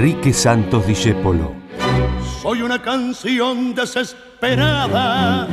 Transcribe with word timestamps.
Enrique 0.00 0.32
Santos 0.32 0.86
Discépolo. 0.86 1.52
Soy 2.40 2.62
una 2.62 2.80
canción 2.80 3.74
desesperada, 3.74 5.46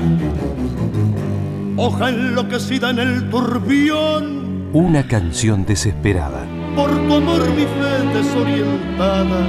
hoja 1.76 2.08
enloquecida 2.08 2.92
en 2.92 3.00
el 3.00 3.30
turbión. 3.30 4.70
Una 4.72 5.06
canción 5.06 5.66
desesperada. 5.66 6.48
Por 6.78 6.90
tu 6.92 7.16
amor 7.16 7.50
mi 7.50 7.64
fe 7.64 8.18
desorientada 8.18 9.46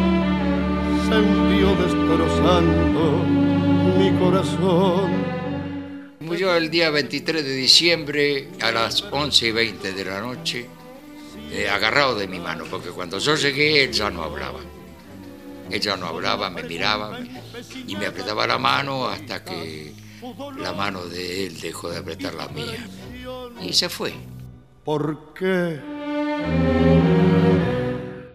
se 1.09 1.15
envió 1.15 1.77
destrozando 1.77 3.23
mi 3.96 4.10
corazón. 4.19 5.12
Murió 6.19 6.56
el 6.56 6.69
día 6.70 6.91
23 6.91 7.45
de 7.45 7.55
diciembre 7.55 8.48
a 8.60 8.73
las 8.73 9.05
11 9.09 9.46
y 9.46 9.52
20 9.52 9.92
de 9.92 10.05
la 10.05 10.20
noche, 10.20 10.66
eh, 11.52 11.69
agarrado 11.69 12.16
de 12.16 12.27
mi 12.27 12.41
mano, 12.41 12.65
porque 12.69 12.88
cuando 12.88 13.20
yo 13.20 13.37
llegué 13.37 13.84
él 13.84 13.92
ya 13.92 14.10
no 14.10 14.24
hablaba. 14.24 14.59
Él 15.70 15.80
ya 15.80 15.96
no 15.96 16.06
hablaba, 16.06 16.50
me 16.50 16.62
miraba 16.62 17.18
y 17.86 17.96
me 17.96 18.06
apretaba 18.06 18.46
la 18.46 18.58
mano 18.58 19.06
hasta 19.06 19.45
que 19.45 19.92
la 20.58 20.72
mano 20.72 21.04
de 21.04 21.46
él 21.46 21.60
dejó 21.60 21.91
de 21.91 21.98
apretar 21.98 22.34
la 22.34 22.48
mía. 22.48 22.86
Y 23.60 23.72
se 23.72 23.88
fue. 23.88 24.12
¿Por 24.84 25.34
qué? 25.34 25.80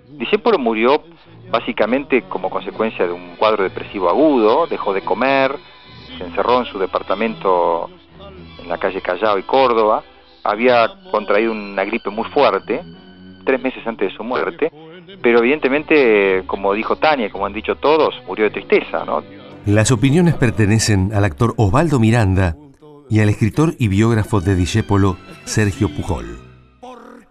Discépolo 0.10 0.60
murió 0.60 1.04
básicamente 1.50 2.24
como 2.24 2.50
consecuencia 2.50 3.06
de 3.06 3.14
un 3.14 3.36
cuadro 3.36 3.64
depresivo 3.64 4.10
agudo, 4.10 4.66
dejó 4.66 4.92
de 4.92 5.02
comer, 5.02 5.56
se 6.18 6.24
encerró 6.24 6.60
en 6.60 6.66
su 6.66 6.80
departamento 6.80 7.92
en 8.60 8.70
la 8.70 8.80
calle 8.80 9.02
Callao 9.02 9.38
y 9.38 9.44
Córdoba, 9.44 10.04
había 10.44 10.90
contraído 11.12 11.52
una 11.52 11.84
gripe 11.84 12.10
muy 12.10 12.28
fuerte, 12.30 12.84
tres 13.46 13.62
meses 13.62 13.86
antes 13.86 14.10
de 14.10 14.18
su 14.18 14.24
muerte, 14.24 14.72
pero 15.22 15.40
evidentemente, 15.40 16.44
como 16.48 16.74
dijo 16.74 16.96
Tania, 16.96 17.30
como 17.30 17.46
han 17.46 17.54
dicho 17.54 17.76
todos, 17.76 18.16
murió 18.28 18.46
de 18.46 18.52
tristeza, 18.52 19.06
¿no? 19.06 19.24
Las 19.66 19.92
opiniones 19.92 20.36
pertenecen 20.36 21.14
al 21.14 21.24
actor 21.24 21.54
Osvaldo 21.58 22.00
Miranda 22.00 22.58
y 23.10 23.20
al 23.20 23.30
escritor 23.30 23.76
y 23.80 23.88
biógrafo 23.88 24.42
de 24.42 24.56
Discépolo, 24.56 25.18
Sergio 25.46 25.90
Pujol. 25.90 26.40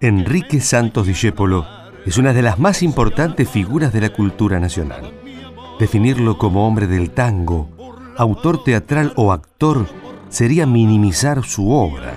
Enrique 0.00 0.60
Santos 0.60 1.06
Discépolo 1.06 1.66
es 2.06 2.18
una 2.18 2.32
de 2.32 2.42
las 2.42 2.58
más 2.58 2.82
importantes 2.82 3.48
figuras 3.48 3.92
de 3.92 4.00
la 4.00 4.08
cultura 4.08 4.58
nacional. 4.60 5.12
Definirlo 5.78 6.38
como 6.38 6.66
hombre 6.66 6.86
del 6.86 7.10
tango, 7.10 7.68
autor 8.16 8.64
teatral 8.64 9.12
o 9.16 9.32
actor 9.32 9.86
sería 10.28 10.66
minimizar 10.66 11.44
su 11.44 11.70
obra, 11.70 12.14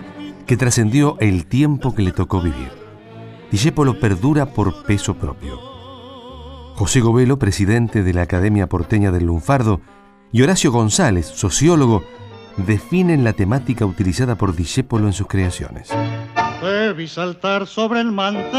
que 0.48 0.58
trascendió 0.58 1.18
el 1.20 1.46
tiempo 1.46 1.94
que 1.94 2.04
le 2.04 2.12
tocó 2.12 2.42
vivir. 2.42 2.85
Discépolo 3.56 3.98
perdura 3.98 4.48
por 4.48 4.84
peso 4.84 5.14
propio. 5.14 5.58
José 6.74 7.00
Govelo, 7.00 7.40
presidente 7.40 8.04
de 8.04 8.14
la 8.14 8.24
Academia 8.24 8.68
Porteña 8.68 9.14
del 9.14 9.28
Lunfardo, 9.28 9.80
y 10.34 10.42
Horacio 10.42 10.74
González, 10.74 11.26
sociólogo, 11.28 12.04
definen 12.58 13.24
la 13.24 13.32
temática 13.32 13.86
utilizada 13.86 14.36
por 14.36 14.58
Discépolo 14.58 15.08
en 15.08 15.14
sus 15.14 15.28
creaciones. 15.28 15.88
Te 16.60 16.92
vi 16.92 17.08
saltar 17.08 17.66
sobre 17.66 18.02
el 18.02 18.12
mantel, 18.12 18.52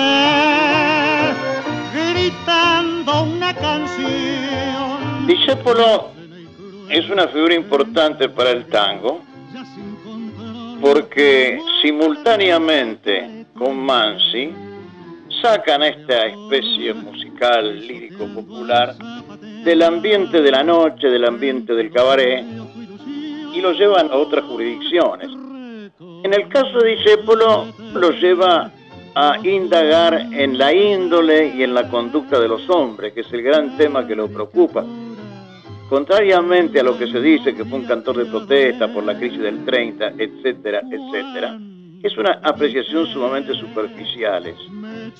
gritando 1.93 3.25
una 3.25 3.53
canción. 3.53 5.27
Discépolo 5.27 6.07
es 6.89 7.11
una 7.11 7.29
figura 7.29 7.55
importante 7.55 8.31
para 8.31 8.51
el 8.51 8.65
tango 8.69 9.21
porque 10.81 11.61
simultáneamente 11.83 13.45
con 13.59 13.77
Mansi 13.77 14.66
sacan 15.41 15.83
esta 15.83 16.27
especie 16.27 16.95
musical 16.95 17.79
lírico 17.81 18.27
popular 18.35 18.95
del 19.65 19.83
ambiente 19.83 20.41
de 20.41 20.51
la 20.51 20.63
noche, 20.63 21.09
del 21.09 21.25
ambiente 21.25 21.75
del 21.75 21.91
cabaret 21.91 22.45
y 23.53 23.61
lo 23.61 23.73
llevan 23.73 24.11
a 24.11 24.17
otras 24.17 24.45
jurisdicciones. 24.45 25.29
En 26.25 26.35
el 26.35 26.49
caso 26.49 26.79
de 26.79 26.97
Discépolo 26.97 27.67
lo 27.95 28.11
lleva 28.11 28.71
a 29.15 29.39
indagar 29.43 30.29
en 30.33 30.59
la 30.59 30.73
índole 30.75 31.55
y 31.57 31.63
en 31.63 31.73
la 31.73 31.89
conducta 31.89 32.39
de 32.39 32.49
los 32.49 32.69
hombres, 32.69 33.13
que 33.13 33.21
es 33.21 33.33
el 33.33 33.43
gran 33.43 33.77
tema 33.77 34.07
que 34.07 34.15
lo 34.15 34.29
preocupa. 34.29 34.85
Contrariamente 35.89 36.81
a 36.81 36.83
lo 36.83 36.99
que 36.99 37.07
se 37.07 37.21
dice 37.21 37.55
que 37.55 37.65
fue 37.65 37.79
un 37.79 37.87
cantor 37.87 38.19
de 38.19 38.27
protesta 38.27 38.93
por 38.93 39.05
la 39.05 39.17
crisis 39.17 39.39
del 39.39 39.65
30, 39.65 40.15
etcétera, 40.19 40.83
etcétera, 40.91 41.59
es 42.03 42.17
una 42.17 42.41
apreciación 42.43 43.07
sumamente 43.07 43.55
superficial. 43.55 44.55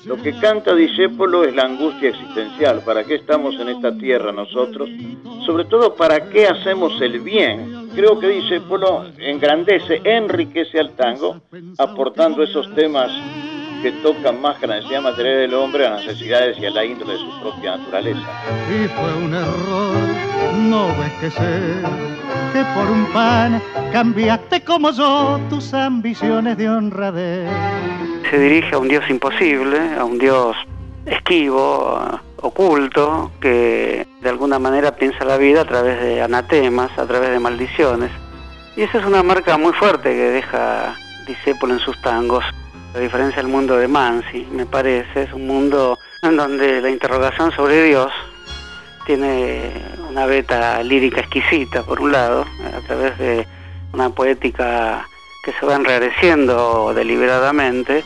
Lo 0.05 0.15
que 0.17 0.33
canta 0.39 0.75
Discépolo 0.75 1.43
es 1.43 1.55
la 1.55 1.63
angustia 1.63 2.09
existencial. 2.09 2.81
¿Para 2.85 3.03
qué 3.03 3.15
estamos 3.15 3.55
en 3.59 3.69
esta 3.69 3.97
tierra 3.97 4.31
nosotros? 4.31 4.89
Sobre 5.45 5.65
todo, 5.65 5.95
¿para 5.95 6.29
qué 6.29 6.47
hacemos 6.47 6.99
el 7.01 7.19
bien? 7.19 7.89
Creo 7.95 8.19
que 8.19 8.27
Discépolo 8.27 9.05
engrandece, 9.17 10.01
enriquece 10.03 10.79
al 10.79 10.91
tango, 10.91 11.41
aportando 11.77 12.43
esos 12.43 12.73
temas 12.75 13.11
que 13.81 13.91
tocan 14.03 14.41
más 14.41 14.57
que 14.57 14.67
la 14.67 14.75
necesidad 14.75 15.01
material 15.01 15.37
del 15.37 15.53
hombre 15.53 15.87
a 15.87 15.91
las 15.91 16.05
necesidades 16.05 16.57
y 16.59 16.65
a 16.65 16.71
la 16.71 16.85
índole 16.85 17.13
de 17.13 17.19
su 17.19 17.39
propia 17.41 17.77
naturaleza. 17.77 18.27
Y 18.69 18.87
fue 18.87 19.13
un 19.15 19.33
error, 19.33 19.93
no 20.57 20.87
ves 20.97 21.11
que 21.19 21.31
sé 21.31 21.81
que 22.53 22.63
por 22.73 22.89
un 22.89 23.05
pan 23.13 23.61
cambiaste 23.91 24.63
como 24.63 24.91
yo 24.91 25.39
tus 25.49 25.73
ambiciones 25.73 26.57
de 26.57 26.69
honradez. 26.69 27.49
Se 28.29 28.39
dirige 28.39 28.75
a 28.75 28.79
un 28.79 28.87
Dios 28.87 29.03
imposible, 29.09 29.95
a 29.97 30.03
un 30.03 30.17
Dios 30.17 30.55
esquivo, 31.05 32.19
oculto, 32.41 33.31
que 33.39 34.07
de 34.21 34.29
alguna 34.29 34.59
manera 34.59 34.95
piensa 34.95 35.23
la 35.23 35.37
vida 35.37 35.61
a 35.61 35.65
través 35.65 36.01
de 36.01 36.21
anatemas, 36.21 36.91
a 36.97 37.05
través 37.05 37.31
de 37.31 37.39
maldiciones. 37.39 38.11
Y 38.75 38.81
esa 38.81 38.99
es 38.99 39.05
una 39.05 39.23
marca 39.23 39.57
muy 39.57 39.73
fuerte 39.73 40.09
que 40.09 40.29
deja 40.29 40.95
Discépolo 41.27 41.73
en 41.73 41.79
sus 41.79 42.01
tangos. 42.01 42.45
A 42.97 42.99
diferencia 42.99 43.43
del 43.43 43.51
mundo 43.51 43.77
de 43.77 43.87
Mansi, 43.87 44.47
me 44.51 44.65
parece, 44.65 45.21
es 45.21 45.31
un 45.31 45.45
mundo 45.45 45.99
en 46.23 46.35
donde 46.35 46.81
la 46.81 46.89
interrogación 46.89 47.51
sobre 47.51 47.83
Dios 47.83 48.11
tiene 49.05 49.71
una 50.09 50.25
beta 50.25 50.81
lírica 50.81 51.19
exquisita, 51.21 51.83
por 51.83 52.01
un 52.01 52.11
lado, 52.11 52.43
a 52.75 52.87
través 52.87 53.15
de 53.19 53.45
una 53.93 54.09
poética 54.09 55.07
que 55.45 55.53
se 55.53 55.65
va 55.67 55.75
enrareciendo 55.75 56.91
deliberadamente, 56.95 58.03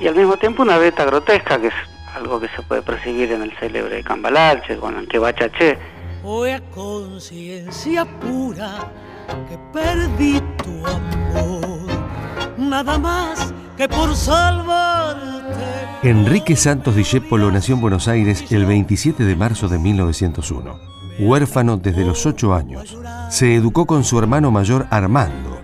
y 0.00 0.08
al 0.08 0.16
mismo 0.16 0.36
tiempo 0.36 0.62
una 0.62 0.76
beta 0.76 1.04
grotesca, 1.04 1.60
que 1.60 1.68
es 1.68 1.74
algo 2.16 2.40
que 2.40 2.48
se 2.48 2.62
puede 2.62 2.82
percibir 2.82 3.30
en 3.30 3.42
el 3.42 3.56
célebre 3.58 4.02
Cambalache, 4.02 4.76
con 4.76 4.98
el 4.98 5.06
que 5.06 5.20
bachaché. 5.20 5.78
Fue 6.20 6.54
a 6.54 6.60
conciencia 6.74 8.04
pura 8.18 8.90
que 9.48 9.56
perdí 9.72 10.42
tu 10.64 10.84
amor, 10.84 11.86
nada 12.58 12.98
más 12.98 13.54
que 13.82 13.88
por 13.88 14.14
salvarte. 14.14 16.08
Enrique 16.08 16.54
Santos 16.54 16.94
Discépolo 16.94 17.50
nació 17.50 17.74
en 17.74 17.80
Buenos 17.80 18.06
Aires 18.06 18.52
el 18.52 18.64
27 18.64 19.24
de 19.24 19.34
marzo 19.34 19.66
de 19.68 19.78
1901. 19.80 20.78
Huérfano 21.18 21.78
desde 21.78 22.04
los 22.04 22.24
8 22.24 22.54
años, 22.54 22.96
se 23.28 23.56
educó 23.56 23.86
con 23.86 24.04
su 24.04 24.20
hermano 24.20 24.52
mayor 24.52 24.86
Armando, 24.90 25.60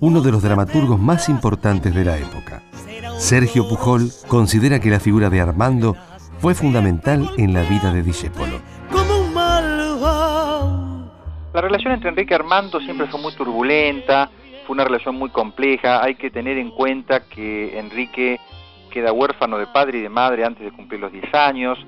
uno 0.00 0.20
de 0.20 0.30
los 0.30 0.42
dramaturgos 0.42 1.00
más 1.00 1.30
importantes 1.30 1.94
de 1.94 2.04
la 2.04 2.18
época. 2.18 2.62
Sergio 3.16 3.66
Pujol 3.66 4.10
considera 4.28 4.78
que 4.78 4.90
la 4.90 5.00
figura 5.00 5.30
de 5.30 5.40
Armando 5.40 5.96
fue 6.40 6.54
fundamental 6.54 7.30
en 7.38 7.54
la 7.54 7.62
vida 7.62 7.92
de 7.94 8.02
Discépolo. 8.02 8.60
Como 8.92 9.20
un 9.20 9.32
malvado. 9.32 11.10
La 11.54 11.60
relación 11.62 11.94
entre 11.94 12.10
Enrique 12.10 12.34
y 12.34 12.36
Armando 12.36 12.78
siempre 12.80 13.06
fue 13.06 13.20
muy 13.20 13.34
turbulenta, 13.34 14.30
fue 14.64 14.74
una 14.74 14.84
relación 14.84 15.14
muy 15.16 15.30
compleja. 15.30 16.02
Hay 16.02 16.16
que 16.16 16.30
tener 16.30 16.58
en 16.58 16.70
cuenta 16.70 17.28
que 17.28 17.78
Enrique 17.78 18.40
queda 18.90 19.12
huérfano 19.12 19.58
de 19.58 19.66
padre 19.66 19.98
y 19.98 20.02
de 20.02 20.08
madre 20.08 20.44
antes 20.44 20.64
de 20.64 20.72
cumplir 20.72 21.00
los 21.00 21.12
10 21.12 21.34
años, 21.34 21.78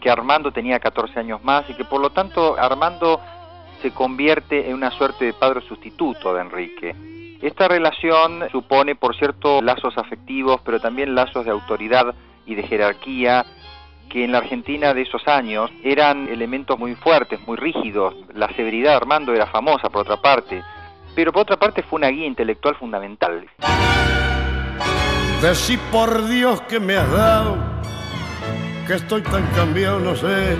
que 0.00 0.10
Armando 0.10 0.52
tenía 0.52 0.78
14 0.78 1.18
años 1.18 1.42
más 1.42 1.68
y 1.68 1.74
que 1.74 1.84
por 1.84 2.00
lo 2.00 2.10
tanto 2.10 2.56
Armando 2.58 3.20
se 3.82 3.90
convierte 3.90 4.68
en 4.68 4.74
una 4.74 4.90
suerte 4.90 5.24
de 5.24 5.32
padre 5.32 5.60
sustituto 5.62 6.34
de 6.34 6.40
Enrique. 6.42 6.94
Esta 7.42 7.68
relación 7.68 8.48
supone, 8.50 8.94
por 8.94 9.14
cierto, 9.16 9.60
lazos 9.60 9.98
afectivos, 9.98 10.60
pero 10.64 10.80
también 10.80 11.14
lazos 11.14 11.44
de 11.44 11.50
autoridad 11.50 12.14
y 12.46 12.54
de 12.54 12.62
jerarquía, 12.62 13.44
que 14.08 14.24
en 14.24 14.32
la 14.32 14.38
Argentina 14.38 14.94
de 14.94 15.02
esos 15.02 15.26
años 15.26 15.70
eran 15.82 16.28
elementos 16.28 16.78
muy 16.78 16.94
fuertes, 16.94 17.40
muy 17.46 17.56
rígidos. 17.56 18.14
La 18.32 18.48
severidad 18.54 18.92
de 18.92 18.96
Armando 18.96 19.34
era 19.34 19.46
famosa, 19.46 19.90
por 19.90 20.02
otra 20.02 20.22
parte, 20.22 20.62
pero 21.14 21.32
por 21.32 21.42
otra 21.42 21.56
parte 21.56 21.82
fue 21.82 21.98
una 21.98 22.08
guía 22.08 22.26
intelectual 22.26 22.74
fundamental. 22.76 23.46
Decí 25.40 25.76
por 25.92 26.26
Dios 26.28 26.60
que 26.62 26.80
me 26.80 26.96
has 26.96 27.10
dado, 27.10 27.58
que 28.86 28.94
estoy 28.94 29.22
tan 29.22 29.46
cambiado, 29.48 30.00
no 30.00 30.16
sé 30.16 30.56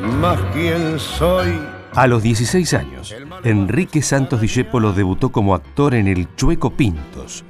más 0.00 0.38
quién 0.52 0.98
soy. 0.98 1.58
A 1.94 2.06
los 2.06 2.22
16 2.22 2.74
años, 2.74 3.14
Enrique 3.44 4.00
Santos 4.00 4.40
Discépolo 4.40 4.92
debutó 4.92 5.30
como 5.30 5.54
actor 5.54 5.94
en 5.94 6.08
El 6.08 6.34
Chueco 6.36 6.70
Pintos, 6.70 7.44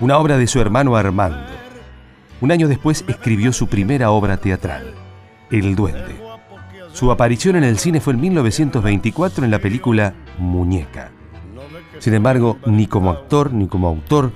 una 0.00 0.18
obra 0.18 0.36
de 0.38 0.46
su 0.46 0.60
hermano 0.60 0.96
Armando. 0.96 1.52
Un 2.40 2.52
año 2.52 2.68
después 2.68 3.04
escribió 3.08 3.52
su 3.52 3.68
primera 3.68 4.10
obra 4.10 4.36
teatral, 4.36 4.92
El 5.50 5.74
Duende. 5.76 6.16
Su 6.92 7.10
aparición 7.10 7.56
en 7.56 7.64
el 7.64 7.78
cine 7.78 8.00
fue 8.00 8.14
en 8.14 8.20
1924 8.20 9.44
en 9.44 9.50
la 9.50 9.58
película 9.58 10.14
Muñeca. 10.38 11.10
Sin 11.98 12.14
embargo, 12.14 12.58
ni 12.66 12.86
como 12.86 13.10
actor 13.10 13.52
ni 13.52 13.68
como 13.68 13.88
autor, 13.88 14.32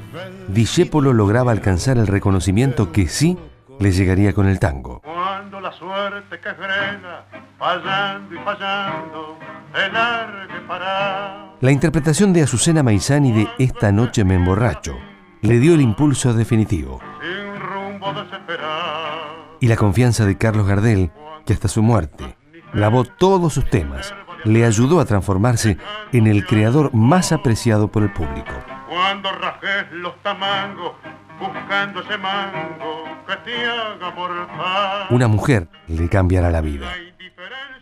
Discépolo 0.48 1.12
lograba 1.12 1.52
alcanzar 1.52 1.96
el 1.98 2.06
reconocimiento 2.06 2.92
que 2.92 3.08
sí 3.08 3.38
le 3.78 3.92
llegaría 3.92 4.32
con 4.32 4.46
el 4.46 4.58
tango. 4.58 5.00
Cuando 5.00 5.60
la 5.60 5.72
suerte 5.72 6.38
que 6.38 6.54
frena, 6.54 7.24
fallando 7.58 8.34
y 8.34 8.38
fallando, 8.38 9.38
el 9.74 9.96
arque 9.96 10.60
para. 10.66 11.54
La 11.60 11.70
interpretación 11.70 12.32
de 12.32 12.42
Azucena 12.42 12.82
Maizani 12.82 13.32
de 13.32 13.48
Esta 13.58 13.92
noche 13.92 14.24
me 14.24 14.34
emborracho 14.34 14.96
le 15.42 15.58
dio 15.58 15.74
el 15.74 15.80
impulso 15.80 16.34
definitivo. 16.34 17.00
Sin 17.20 17.60
rumbo 17.60 18.12
desesperado. 18.12 19.56
Y 19.60 19.68
la 19.68 19.76
confianza 19.76 20.26
de 20.26 20.36
Carlos 20.36 20.66
Gardel, 20.66 21.10
que 21.46 21.52
hasta 21.52 21.68
su 21.68 21.82
muerte 21.82 22.36
grabó 22.72 23.04
todos 23.04 23.54
sus 23.54 23.68
temas, 23.68 24.14
le 24.44 24.64
ayudó 24.64 25.00
a 25.00 25.04
transformarse 25.04 25.78
en 26.12 26.26
el 26.26 26.46
creador 26.46 26.92
más 26.94 27.32
apreciado 27.32 27.88
por 27.88 28.02
el 28.02 28.12
público. 28.12 28.52
Cuando 28.88 29.30
rajes 29.32 29.90
los 29.92 30.14
tamangos, 30.22 30.92
buscando 31.38 32.00
ese 32.02 32.18
mango 32.18 33.04
que 33.26 33.36
te 33.50 33.64
haga 33.64 34.10
mortal. 34.10 35.06
Una 35.10 35.28
mujer 35.28 35.68
le 35.88 36.08
cambiará 36.08 36.50
la 36.50 36.60
vida. 36.60 36.92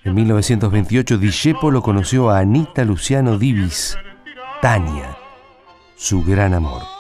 En 0.05 0.15
1928, 0.15 1.19
Discepolo 1.19 1.83
conoció 1.83 2.31
a 2.31 2.39
Anita 2.39 2.85
Luciano 2.85 3.37
Divis, 3.37 3.99
Tania, 4.63 5.17
su 5.97 6.23
gran 6.23 6.55
amor. 6.55 6.98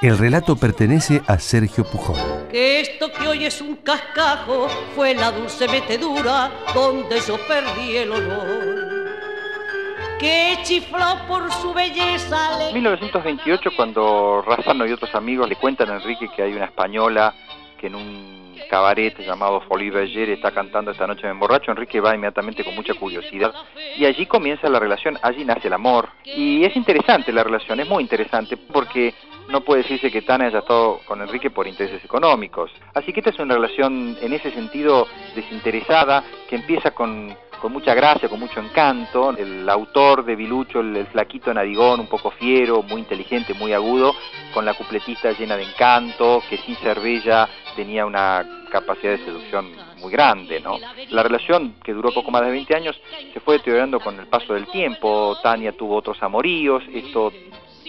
El 0.00 0.16
relato 0.16 0.56
pertenece 0.56 1.22
a 1.26 1.38
Sergio 1.38 1.84
Pujol. 1.84 2.16
Que 2.50 2.80
esto 2.80 3.10
que 3.12 3.26
hoy 3.26 3.44
es 3.44 3.60
un 3.60 3.76
cascajo 3.76 4.68
fue 4.94 5.14
la 5.14 5.32
dulce 5.32 5.66
metedura 5.68 6.50
donde 6.72 7.20
yo 7.26 7.36
perdí 7.48 7.96
el 7.96 8.12
honor. 8.12 9.08
Que 10.20 10.56
chifló 10.62 11.26
por 11.26 11.50
su 11.52 11.72
belleza. 11.74 12.58
le- 12.58 12.72
1928, 12.74 13.70
cuando 13.76 14.42
Razano 14.42 14.86
y 14.86 14.92
otros 14.92 15.12
amigos 15.14 15.48
le 15.48 15.56
cuentan 15.56 15.90
a 15.90 15.96
Enrique 15.96 16.28
que 16.34 16.42
hay 16.42 16.52
una 16.54 16.66
española 16.66 17.34
que 17.80 17.88
en 17.88 17.94
un 17.96 18.47
cabaret 18.68 19.18
llamado 19.18 19.60
Folie 19.62 19.90
Bergère 19.90 20.32
está 20.32 20.50
cantando 20.50 20.90
esta 20.90 21.06
noche 21.06 21.22
me 21.24 21.30
emborracho, 21.30 21.70
Enrique 21.70 22.00
va 22.00 22.14
inmediatamente 22.14 22.64
con 22.64 22.74
mucha 22.74 22.94
curiosidad. 22.94 23.52
Y 23.96 24.04
allí 24.04 24.26
comienza 24.26 24.68
la 24.68 24.78
relación, 24.78 25.18
allí 25.22 25.44
nace 25.44 25.68
el 25.68 25.74
amor. 25.74 26.08
Y 26.24 26.64
es 26.64 26.74
interesante 26.76 27.32
la 27.32 27.44
relación, 27.44 27.80
es 27.80 27.88
muy 27.88 28.02
interesante 28.02 28.56
porque 28.56 29.14
no 29.48 29.62
puede 29.62 29.82
decirse 29.82 30.10
que 30.10 30.22
Tana 30.22 30.46
haya 30.46 30.58
estado 30.58 31.00
con 31.06 31.22
Enrique 31.22 31.50
por 31.50 31.66
intereses 31.66 32.04
económicos, 32.04 32.70
así 32.94 33.12
que 33.12 33.20
esta 33.20 33.30
es 33.30 33.38
una 33.38 33.54
relación 33.54 34.16
en 34.20 34.32
ese 34.32 34.50
sentido 34.50 35.06
desinteresada 35.34 36.22
que 36.48 36.56
empieza 36.56 36.90
con 36.90 37.34
con 37.58 37.72
mucha 37.72 37.94
gracia, 37.94 38.28
con 38.28 38.40
mucho 38.40 38.60
encanto. 38.60 39.36
El 39.36 39.68
autor 39.68 40.24
de 40.24 40.36
Bilucho, 40.36 40.80
el, 40.80 40.96
el 40.96 41.06
flaquito 41.06 41.52
Nadigón, 41.52 42.00
un 42.00 42.06
poco 42.06 42.30
fiero, 42.30 42.82
muy 42.82 43.00
inteligente, 43.00 43.54
muy 43.54 43.72
agudo, 43.72 44.14
con 44.54 44.64
la 44.64 44.74
cupletista 44.74 45.32
llena 45.32 45.56
de 45.56 45.64
encanto, 45.64 46.42
que 46.48 46.58
sin 46.58 46.76
ser 46.76 47.00
bella 47.00 47.48
tenía 47.78 48.04
una 48.04 48.44
capacidad 48.72 49.12
de 49.12 49.24
seducción 49.24 49.70
muy 50.00 50.10
grande, 50.10 50.58
¿no? 50.58 50.78
La 51.10 51.22
relación, 51.22 51.76
que 51.84 51.92
duró 51.92 52.10
poco 52.10 52.32
más 52.32 52.42
de 52.42 52.50
20 52.50 52.74
años, 52.74 53.00
se 53.32 53.38
fue 53.38 53.58
deteriorando 53.58 54.00
con 54.00 54.18
el 54.18 54.26
paso 54.26 54.52
del 54.54 54.66
tiempo. 54.66 55.38
Tania 55.44 55.70
tuvo 55.70 55.94
otros 55.94 56.20
amoríos, 56.20 56.82
esto 56.92 57.32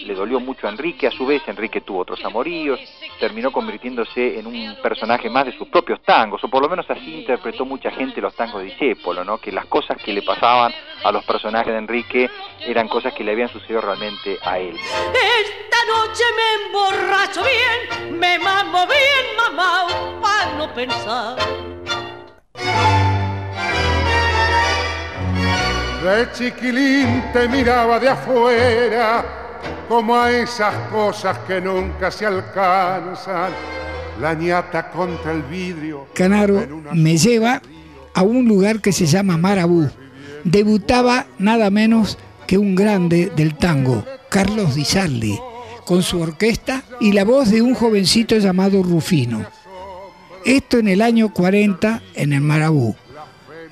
le 0.04 0.14
dolió 0.14 0.40
mucho 0.40 0.66
a 0.66 0.70
Enrique, 0.70 1.06
a 1.06 1.10
su 1.10 1.26
vez 1.26 1.42
Enrique 1.46 1.80
tuvo 1.80 2.00
otros 2.00 2.24
amoríos, 2.24 2.80
terminó 3.18 3.52
convirtiéndose 3.52 4.38
en 4.38 4.46
un 4.46 4.76
personaje 4.82 5.28
más 5.28 5.46
de 5.46 5.56
sus 5.56 5.68
propios 5.68 6.00
tangos, 6.02 6.42
o 6.44 6.48
por 6.48 6.62
lo 6.62 6.68
menos 6.68 6.88
así 6.88 7.20
interpretó 7.20 7.64
mucha 7.64 7.90
gente 7.90 8.20
los 8.20 8.34
tangos 8.34 8.62
de 8.62 8.68
Discépolo, 8.68 9.24
¿no? 9.24 9.38
que 9.38 9.52
las 9.52 9.66
cosas 9.66 9.96
que 10.02 10.12
le 10.12 10.22
pasaban 10.22 10.72
a 11.04 11.12
los 11.12 11.24
personajes 11.24 11.72
de 11.72 11.78
Enrique 11.78 12.30
eran 12.60 12.88
cosas 12.88 13.14
que 13.14 13.24
le 13.24 13.32
habían 13.32 13.48
sucedido 13.48 13.80
realmente 13.80 14.38
a 14.42 14.58
él. 14.58 14.76
Esta 14.76 15.78
noche 15.86 16.24
me 16.36 16.66
emborracho 16.66 17.42
bien, 17.42 18.18
me 18.18 18.38
mamo 18.38 18.86
bien 18.86 19.36
mamá, 19.36 19.86
para 20.20 20.54
no 20.56 20.74
pensar. 20.74 21.36
De 26.02 26.32
chiquilín 26.32 27.30
te 27.30 27.46
miraba 27.48 27.98
de 27.98 28.08
afuera, 28.08 29.39
como 29.90 30.14
a 30.14 30.30
esas 30.30 30.72
cosas 30.92 31.36
que 31.48 31.60
nunca 31.60 32.12
se 32.12 32.24
alcanzan. 32.24 33.50
La 34.20 34.34
ñata 34.34 34.88
contra 34.88 35.32
el 35.32 35.42
vidrio. 35.42 36.06
Canaro 36.14 36.64
me 36.92 37.18
lleva 37.18 37.60
a 38.14 38.22
un 38.22 38.46
lugar 38.46 38.80
que 38.80 38.92
se 38.92 39.06
llama 39.06 39.36
Marabú. 39.36 39.90
Debutaba 40.44 41.26
nada 41.40 41.70
menos 41.70 42.18
que 42.46 42.56
un 42.56 42.76
grande 42.76 43.32
del 43.34 43.56
tango, 43.56 44.04
Carlos 44.28 44.76
Di 44.76 44.84
Sarli, 44.84 45.36
con 45.84 46.04
su 46.04 46.20
orquesta 46.20 46.84
y 47.00 47.10
la 47.10 47.24
voz 47.24 47.50
de 47.50 47.60
un 47.60 47.74
jovencito 47.74 48.38
llamado 48.38 48.84
Rufino. 48.84 49.44
Esto 50.44 50.78
en 50.78 50.86
el 50.86 51.02
año 51.02 51.34
40 51.34 52.00
en 52.14 52.32
el 52.32 52.42
Marabú, 52.42 52.94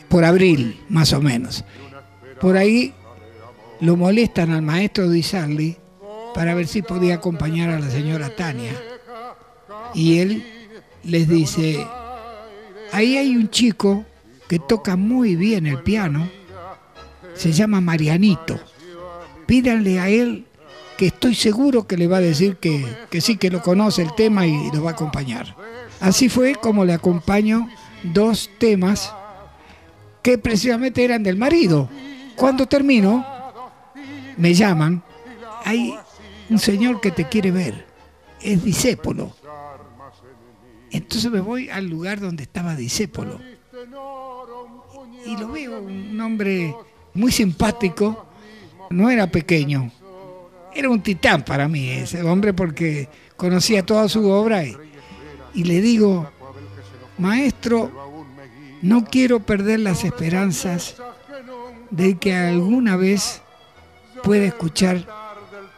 por 0.08 0.24
abril 0.24 0.80
más 0.88 1.12
o 1.12 1.20
menos. 1.20 1.64
Por 2.40 2.56
ahí 2.56 2.92
lo 3.80 3.96
molestan 3.96 4.50
al 4.50 4.62
maestro 4.62 5.08
Di 5.08 5.22
Sarli 5.22 5.76
para 6.34 6.54
ver 6.54 6.66
si 6.66 6.82
podía 6.82 7.16
acompañar 7.16 7.70
a 7.70 7.80
la 7.80 7.90
señora 7.90 8.34
Tania. 8.34 8.72
Y 9.94 10.18
él 10.18 10.44
les 11.02 11.28
dice, 11.28 11.86
ahí 12.92 13.16
hay 13.16 13.36
un 13.36 13.50
chico 13.50 14.04
que 14.48 14.58
toca 14.58 14.96
muy 14.96 15.36
bien 15.36 15.66
el 15.66 15.82
piano, 15.82 16.28
se 17.34 17.52
llama 17.52 17.80
Marianito. 17.80 18.58
Pídanle 19.46 20.00
a 20.00 20.08
él 20.08 20.46
que 20.96 21.06
estoy 21.06 21.34
seguro 21.34 21.86
que 21.86 21.96
le 21.96 22.06
va 22.06 22.16
a 22.16 22.20
decir 22.20 22.56
que, 22.56 22.84
que 23.10 23.20
sí 23.20 23.36
que 23.36 23.50
lo 23.50 23.62
conoce 23.62 24.02
el 24.02 24.14
tema 24.14 24.46
y 24.46 24.70
lo 24.72 24.82
va 24.82 24.90
a 24.90 24.92
acompañar. 24.94 25.54
Así 26.00 26.28
fue 26.28 26.54
como 26.54 26.84
le 26.84 26.92
acompaño 26.92 27.68
dos 28.02 28.50
temas 28.58 29.12
que 30.22 30.38
precisamente 30.38 31.04
eran 31.04 31.22
del 31.22 31.36
marido. 31.36 31.88
Cuando 32.36 32.66
termino, 32.66 33.24
me 34.36 34.54
llaman, 34.54 35.02
hay 35.64 35.94
un 36.50 36.58
señor 36.58 37.00
que 37.00 37.10
te 37.10 37.28
quiere 37.28 37.50
ver, 37.50 37.86
es 38.40 38.64
Disépolo. 38.64 39.34
Entonces 40.90 41.30
me 41.30 41.40
voy 41.40 41.68
al 41.68 41.86
lugar 41.86 42.20
donde 42.20 42.44
estaba 42.44 42.74
Disépolo. 42.74 43.40
Y 45.26 45.36
lo 45.36 45.48
veo, 45.52 45.80
un 45.82 46.20
hombre 46.20 46.74
muy 47.14 47.32
simpático, 47.32 48.26
no 48.90 49.10
era 49.10 49.26
pequeño, 49.26 49.90
era 50.74 50.88
un 50.88 51.02
titán 51.02 51.44
para 51.44 51.68
mí 51.68 51.88
ese 51.90 52.22
hombre 52.22 52.54
porque 52.54 53.08
conocía 53.36 53.84
toda 53.84 54.08
su 54.08 54.28
obra 54.28 54.64
y, 54.64 54.76
y 55.54 55.64
le 55.64 55.80
digo, 55.80 56.30
maestro, 57.18 57.90
no 58.80 59.04
quiero 59.04 59.40
perder 59.40 59.80
las 59.80 60.04
esperanzas 60.04 60.96
de 61.90 62.16
que 62.16 62.34
alguna 62.34 62.96
vez 62.96 63.42
pueda 64.22 64.46
escuchar 64.46 65.17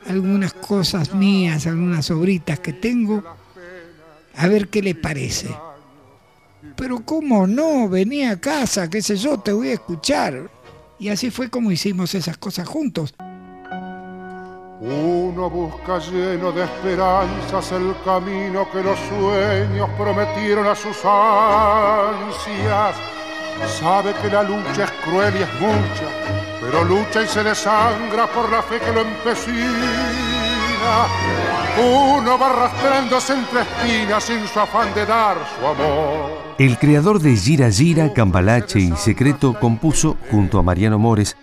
algunas 0.07 0.53
cosas 0.53 1.15
mías, 1.15 1.67
algunas 1.67 2.11
obritas 2.11 2.61
que 2.61 2.73
tengo, 2.73 3.23
a 4.37 4.49
ver 4.49 4.69
qué 4.69 4.83
le 4.83 4.95
parece. 4.95 5.49
Pero 6.77 7.01
cómo 7.05 7.47
no, 7.47 7.89
vení 7.89 8.25
a 8.25 8.41
casa, 8.41 8.89
qué 8.89 9.03
sé 9.03 9.17
yo, 9.17 9.39
te 9.39 9.53
voy 9.53 9.69
a 9.69 9.75
escuchar. 9.75 10.51
Y 10.99 11.09
así 11.09 11.31
fue 11.31 11.49
como 11.49 11.71
hicimos 11.71 12.15
esas 12.15 12.37
cosas 12.37 12.69
juntos. 12.69 13.15
Uno 14.83 15.51
busca 15.51 15.99
lleno 15.99 16.53
de 16.53 16.65
esperanzas 16.65 17.73
el 17.73 17.95
camino 18.03 18.67
que 18.73 18.83
los 18.83 18.99
sueños 19.11 19.91
prometieron 19.99 20.67
a 20.67 20.75
sus 20.75 20.97
ansias. 21.05 22.97
Sabe 23.79 24.15
que 24.23 24.29
la 24.29 24.43
lucha 24.43 24.85
es 24.85 24.91
cruel 25.05 25.35
y 25.37 25.43
es 25.43 25.53
mucha, 25.61 26.10
pero 26.61 26.85
lucha 26.85 27.23
y 27.23 27.27
se 27.27 27.43
desangra 27.43 28.27
por 28.27 28.51
la 28.51 28.63
fe 28.63 28.79
que 28.79 28.93
lo 28.93 29.01
empecina. 29.01 30.21
Uno 31.79 32.39
va 32.39 32.51
arrastrándose 32.51 33.35
entre 33.35 33.61
espinas 33.63 34.25
sin 34.25 34.47
su 34.47 34.61
afán 34.61 34.93
de 34.95 35.07
dar 35.07 35.37
su 35.59 35.67
amor. 35.67 36.55
El 36.59 36.79
creador 36.79 37.21
de 37.21 37.37
Gira 37.37 37.71
Gira, 37.71 38.13
Cambalache 38.13 38.81
y 38.81 38.93
Secreto 38.97 39.55
compuso, 39.59 40.17
junto 40.31 40.59
a 40.59 40.63
Mariano 40.63 40.99
Mores, 40.99 41.37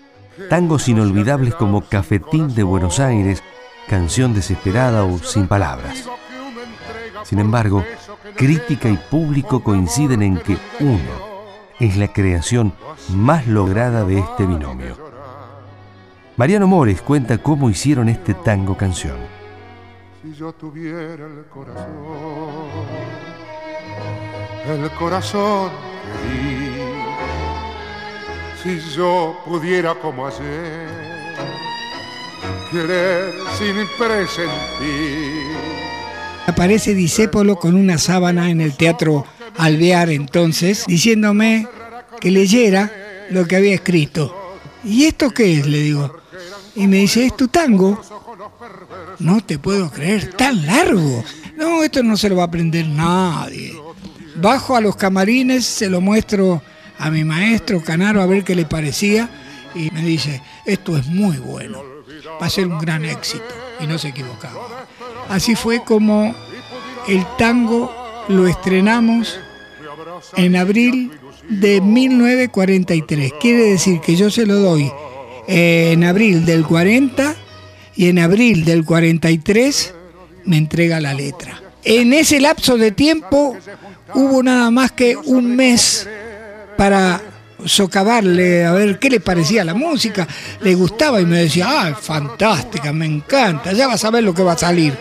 tangos 0.50 0.88
inolvidables 0.88 1.56
como 1.56 1.82
Cafetín 1.82 2.54
de 2.54 2.64
Buenos 2.64 3.00
Aires, 3.00 3.44
Canción 3.88 4.34
Desesperada 4.34 5.04
o 5.04 5.18
Sin 5.20 5.48
Palabras. 5.48 6.08
Sin 7.24 7.40
embargo, 7.40 7.84
crítica 8.36 8.90
y 8.90 8.98
público 8.98 9.64
coinciden 9.64 10.22
en 10.22 10.38
que 10.38 10.58
uno 10.80 11.28
es 11.80 11.98
la 11.98 12.12
creación 12.12 12.74
más 13.10 13.48
lograda 13.48 14.04
de 14.04 14.20
este 14.20 14.46
binomio. 14.46 15.07
Mariano 16.38 16.68
Mores 16.68 17.02
cuenta 17.02 17.40
cómo 17.40 17.68
hicieron 17.68 18.10
este 18.10 18.36
tango 18.36 18.78
canción. 18.78 19.16
Si 20.22 20.36
yo 20.36 20.54
tuviera 20.54 21.26
el 21.26 21.46
corazón, 21.52 21.88
el 24.70 24.92
corazón 24.92 25.72
que 28.62 28.70
di, 28.70 28.80
Si 28.80 28.96
yo 28.96 29.36
pudiera 29.48 29.96
como 29.96 30.28
ayer 30.28 30.88
querer 32.70 33.34
sin 33.58 33.76
presentir. 33.98 35.58
Aparece 36.46 36.94
Disépolo 36.94 37.56
con 37.56 37.74
una 37.74 37.98
sábana 37.98 38.52
en 38.52 38.62
el 38.62 38.78
teatro 38.78 39.26
Alvear 39.58 40.12
entonces, 40.12 40.86
diciéndome 40.86 41.68
que 42.22 42.30
leyera 42.30 42.92
lo 43.32 43.48
que 43.48 43.56
había 43.56 43.74
escrito. 43.74 44.60
¿Y 44.84 45.06
esto 45.06 45.32
qué 45.32 45.58
es? 45.58 45.66
Le 45.66 45.80
digo. 45.80 46.27
Y 46.78 46.86
me 46.86 46.98
dice, 46.98 47.26
es 47.26 47.36
tu 47.36 47.48
tango. 47.48 48.00
No 49.18 49.42
te 49.42 49.58
puedo 49.58 49.90
creer, 49.90 50.32
tan 50.34 50.64
largo. 50.64 51.24
No, 51.56 51.84
esto 51.84 52.04
no 52.04 52.16
se 52.16 52.30
lo 52.30 52.36
va 52.36 52.44
a 52.44 52.46
aprender 52.46 52.86
nadie. 52.88 53.76
Bajo 54.36 54.76
a 54.76 54.82
los 54.82 54.96
camarines, 54.96 55.66
se 55.66 55.90
lo 55.90 56.02
muestro 56.02 56.62
a 57.00 57.10
mi 57.10 57.24
maestro 57.24 57.82
Canaro 57.84 58.22
a 58.22 58.28
ver 58.28 58.44
qué 58.44 58.56
le 58.56 58.66
parecía 58.66 59.28
y 59.74 59.90
me 59.90 60.02
dice, 60.02 60.42
esto 60.66 60.98
es 60.98 61.08
muy 61.08 61.38
bueno, 61.38 61.82
va 62.40 62.46
a 62.46 62.50
ser 62.50 62.68
un 62.68 62.78
gran 62.78 63.06
éxito. 63.06 63.44
Y 63.80 63.88
no 63.88 63.98
se 63.98 64.10
equivocaba. 64.10 64.86
Así 65.30 65.56
fue 65.56 65.84
como 65.84 66.36
el 67.08 67.26
tango 67.40 67.92
lo 68.28 68.48
estrenamos 68.48 69.40
en 70.36 70.56
abril 70.56 71.12
de 71.50 71.82
1943. 71.82 73.34
Quiere 73.40 73.64
decir 73.64 74.00
que 74.00 74.16
yo 74.16 74.30
se 74.30 74.46
lo 74.46 74.56
doy 74.56 74.92
en 75.48 76.04
abril 76.04 76.46
del 76.46 76.66
40 76.66 77.36
y 77.96 78.10
en 78.10 78.20
abril 78.20 78.66
del 78.66 78.86
43 78.86 79.94
me 80.46 80.58
entrega 80.58 81.00
la 81.00 81.14
letra. 81.14 81.62
En 81.84 82.14
ese 82.14 82.40
lapso 82.40 82.78
de 82.78 82.92
tiempo 82.92 83.58
hubo 84.14 84.44
nada 84.44 84.70
más 84.72 84.92
que 84.92 85.16
un 85.16 85.56
mes 85.56 86.08
para 86.78 87.22
socavarle 87.66 88.66
a 88.66 88.72
ver 88.72 89.00
qué 89.00 89.10
le 89.10 89.20
parecía 89.20 89.64
la 89.64 89.74
música, 89.74 90.28
le 90.62 90.76
gustaba 90.76 91.20
y 91.20 91.26
me 91.26 91.40
decía, 91.40 91.66
ah, 91.70 91.96
fantástica, 91.96 92.94
me 92.94 93.06
encanta, 93.06 93.74
ya 93.74 93.88
vas 93.88 94.04
a 94.06 94.12
ver 94.12 94.24
lo 94.24 94.34
que 94.34 94.44
va 94.44 94.54
a 94.54 94.58
salir. 94.58 94.94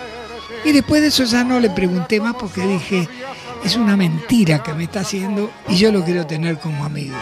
Y 0.65 0.73
después 0.73 1.03
de 1.03 1.09
eso 1.09 1.25
ya 1.25 1.45
no 1.45 1.61
le 1.61 1.71
pregunté 1.71 2.21
más 2.21 2.35
porque 2.35 2.67
dije, 2.67 3.09
es 3.65 3.77
una 3.77 3.97
mentira 3.97 4.63
que 4.63 4.73
me 4.75 4.85
está 4.85 5.01
haciendo 5.01 5.51
y 5.69 5.77
yo 5.77 5.93
lo 5.93 6.05
quiero 6.05 6.27
tener 6.27 6.59
como 6.59 6.85
amigo. 6.85 7.17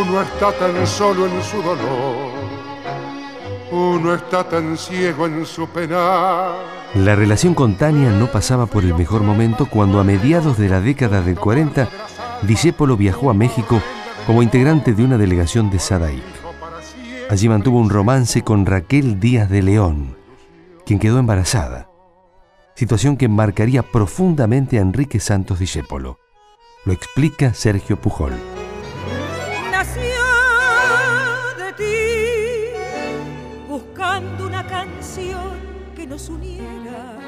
Uno 0.00 0.22
está 0.22 0.52
tan 0.52 0.86
solo 0.86 1.26
en 1.26 1.42
su 1.42 1.62
dolor, 1.62 2.32
uno 3.70 4.14
está 4.14 4.48
tan 4.48 4.76
ciego 4.76 5.26
en 5.26 5.46
su 5.46 5.68
pena. 5.68 6.52
La 6.94 7.16
relación 7.16 7.54
con 7.54 7.76
Tania 7.76 8.10
no 8.10 8.26
pasaba 8.26 8.66
por 8.66 8.84
el 8.84 8.94
mejor 8.94 9.22
momento 9.22 9.66
cuando 9.66 9.98
a 9.98 10.04
mediados 10.04 10.58
de 10.58 10.68
la 10.68 10.80
década 10.80 11.22
del 11.22 11.36
40 11.36 11.88
Discépolo 12.42 12.96
viajó 12.96 13.30
a 13.30 13.34
México 13.34 13.80
como 14.26 14.42
integrante 14.42 14.94
de 14.94 15.04
una 15.04 15.16
delegación 15.16 15.70
de 15.70 15.78
Sadaic. 15.78 16.22
Allí 17.30 17.48
mantuvo 17.48 17.78
un 17.78 17.88
romance 17.88 18.42
con 18.42 18.66
Raquel 18.66 19.20
Díaz 19.20 19.48
de 19.48 19.62
León, 19.62 20.16
quien 20.84 20.98
quedó 20.98 21.18
embarazada, 21.18 21.88
situación 22.74 23.16
que 23.16 23.28
marcaría 23.28 23.82
profundamente 23.82 24.78
a 24.78 24.82
Enrique 24.82 25.20
Santos 25.20 25.58
Discépolo. 25.58 26.18
Lo 26.84 26.92
explica 26.92 27.54
Sergio 27.54 27.96
Pujol. 27.96 28.32
Nació 29.70 30.02
de 31.58 31.72
ti 31.74 33.68
buscando 33.68 34.46
una 34.46 34.66
canción 34.66 35.52
que 35.94 36.06
nos 36.06 36.28
uniera 36.28 37.18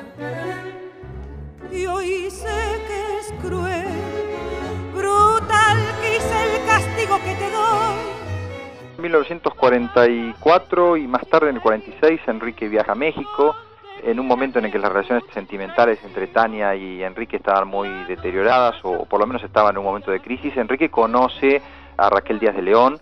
y 1.70 1.86
hoy 1.86 2.30
sé 2.30 2.80
que 2.86 3.18
es 3.18 3.32
cruel 3.40 3.86
brutal 4.94 5.78
quise 6.00 6.56
el 6.56 6.66
castigo 6.66 7.18
que 7.18 7.34
te 7.34 7.50
doy. 7.50 7.96
En 8.96 9.02
1944 9.02 10.96
y 10.96 11.06
más 11.06 11.26
tarde 11.28 11.50
en 11.50 11.56
el 11.56 11.62
46 11.62 12.20
Enrique 12.26 12.68
viaja 12.68 12.92
a 12.92 12.94
México, 12.94 13.54
en 14.04 14.20
un 14.20 14.26
momento 14.26 14.58
en 14.58 14.66
el 14.66 14.73
que 14.73 14.78
las 14.78 14.92
relaciones 14.92 15.25
sentimentales 15.32 15.99
entre 16.04 16.26
Tania 16.26 16.75
y 16.75 17.02
Enrique 17.02 17.37
estaban 17.37 17.68
muy 17.68 17.88
deterioradas 18.04 18.76
o 18.82 19.06
por 19.06 19.20
lo 19.20 19.26
menos 19.26 19.42
estaban 19.42 19.75
en 19.75 19.78
un 19.78 19.84
momento 19.84 20.11
de 20.11 20.20
crisis, 20.20 20.56
Enrique 20.56 20.90
conoce 20.90 21.62
a 21.96 22.11
Raquel 22.11 22.38
Díaz 22.38 22.54
de 22.54 22.62
León, 22.62 23.00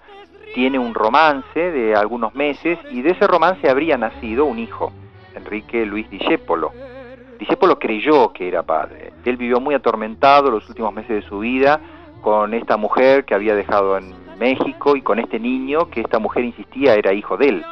tiene 0.55 0.79
un 0.79 0.95
romance 0.95 1.59
de 1.59 1.97
algunos 1.97 2.35
meses 2.35 2.79
y 2.91 3.03
de 3.03 3.11
ese 3.11 3.27
romance 3.27 3.69
habría 3.69 3.97
nacido 3.97 4.45
un 4.45 4.59
hijo, 4.59 4.93
Enrique 5.35 5.85
Luis 5.85 6.09
Discépolo. 6.09 6.73
Discépolo 7.39 7.79
creyó 7.79 8.33
que 8.33 8.47
era 8.47 8.63
padre. 8.63 9.13
Él 9.25 9.37
vivió 9.37 9.59
muy 9.59 9.75
atormentado 9.75 10.51
los 10.51 10.69
últimos 10.69 10.95
meses 10.95 11.23
de 11.23 11.29
su 11.29 11.41
vida 11.41 11.81
con 12.21 12.55
esta 12.55 12.77
mujer 12.77 13.25
que 13.25 13.35
había 13.35 13.57
dejado 13.57 13.99
en 13.99 14.15
México 14.39 14.95
y 14.95 15.03
con 15.03 15.19
este 15.19 15.41
niño 15.41 15.91
que 15.91 16.03
esta 16.03 16.21
mujer 16.21 16.45
insistía 16.45 16.95
era 16.95 17.13
hijo 17.13 17.37
de 17.37 17.49
él. 17.49 17.65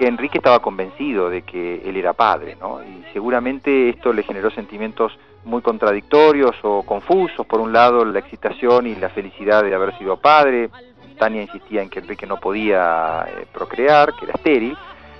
Enrique 0.00 0.38
estaba 0.38 0.60
convencido 0.60 1.30
de 1.30 1.42
que 1.42 1.82
él 1.88 1.96
era 1.96 2.12
padre, 2.12 2.56
¿no? 2.60 2.82
Y 2.82 3.04
seguramente 3.12 3.88
esto 3.88 4.12
le 4.12 4.22
generó 4.22 4.50
sentimientos 4.50 5.16
muy 5.44 5.62
contradictorios 5.62 6.56
o 6.62 6.82
confusos. 6.82 7.46
Por 7.46 7.60
un 7.60 7.72
lado, 7.72 8.04
la 8.04 8.18
excitación 8.18 8.86
y 8.86 8.94
la 8.96 9.10
felicidad 9.10 9.62
de 9.62 9.74
haber 9.74 9.96
sido 9.98 10.16
padre. 10.16 10.70
Tania 11.18 11.42
insistía 11.42 11.82
en 11.82 11.90
que 11.90 12.00
Enrique 12.00 12.26
no 12.26 12.38
podía 12.38 13.26
eh, 13.28 13.46
procrear, 13.52 14.14
que 14.14 14.24
era 14.24 14.34
estéril. 14.34 14.76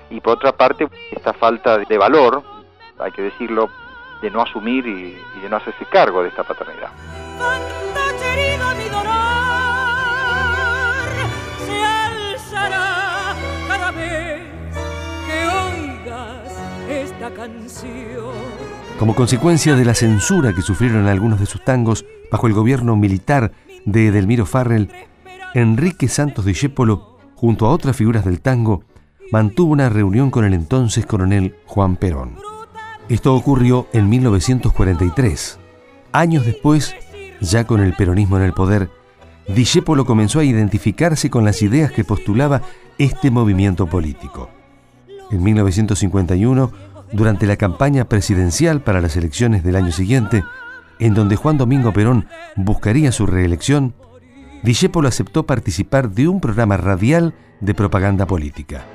Y 0.09 0.19
por 0.19 0.33
otra 0.33 0.51
parte, 0.51 0.87
esta 1.11 1.33
falta 1.33 1.77
de 1.77 1.97
valor, 1.97 2.43
hay 2.99 3.11
que 3.11 3.21
decirlo, 3.21 3.69
de 4.21 4.29
no 4.31 4.41
asumir 4.41 4.85
y, 4.85 5.17
de 5.41 5.49
no 5.49 5.57
hacerse 5.57 5.85
cargo 5.85 6.23
de 6.23 6.29
esta 6.29 6.43
paternidad. 6.43 6.89
Cada 13.67 13.91
vez 13.91 14.52
Como 18.99 19.15
consecuencia 19.15 19.75
de 19.75 19.85
la 19.85 19.93
censura 19.93 20.53
que 20.53 20.61
sufrieron 20.61 21.07
algunos 21.07 21.39
de 21.39 21.45
sus 21.45 21.63
tangos 21.63 22.05
bajo 22.31 22.47
el 22.47 22.53
gobierno 22.53 22.95
militar 22.95 23.51
de 23.85 24.07
Edelmiro 24.07 24.45
Farrell, 24.45 24.89
Enrique 25.53 26.07
Santos 26.07 26.45
Discépolo, 26.45 27.17
junto 27.35 27.65
a 27.65 27.69
otras 27.69 27.95
figuras 27.95 28.25
del 28.25 28.41
tango, 28.41 28.83
mantuvo 29.31 29.71
una 29.71 29.89
reunión 29.89 30.31
con 30.31 30.45
el 30.45 30.53
entonces 30.53 31.05
coronel 31.05 31.55
Juan 31.65 31.95
Perón. 31.95 32.35
Esto 33.09 33.35
ocurrió 33.35 33.87
en 33.93 34.09
1943. 34.09 35.59
Años 36.11 36.45
después, 36.45 36.95
ya 37.41 37.65
con 37.65 37.81
el 37.81 37.93
peronismo 37.93 38.37
en 38.37 38.43
el 38.43 38.53
poder, 38.53 38.89
Discépolo 39.47 40.05
comenzó 40.05 40.39
a 40.39 40.45
identificarse 40.45 41.29
con 41.29 41.43
las 41.43 41.61
ideas 41.61 41.91
que 41.91 42.03
postulaba 42.03 42.61
este 42.97 43.29
movimiento 43.29 43.87
político. 43.87 44.49
En 45.31 45.43
1951, 45.43 46.71
durante 47.13 47.45
la 47.45 47.55
campaña 47.55 48.09
presidencial 48.09 48.81
para 48.81 48.99
las 48.99 49.15
elecciones 49.15 49.63
del 49.63 49.75
año 49.75 49.91
siguiente, 49.91 50.43
en 50.99 51.13
donde 51.13 51.35
Juan 51.35 51.57
Domingo 51.57 51.93
Perón 51.93 52.27
buscaría 52.55 53.11
su 53.11 53.25
reelección, 53.25 53.93
Discépolo 54.63 55.09
aceptó 55.09 55.45
participar 55.45 56.09
de 56.09 56.27
un 56.27 56.39
programa 56.39 56.77
radial 56.77 57.33
de 57.59 57.73
propaganda 57.73 58.25
política. 58.25 58.85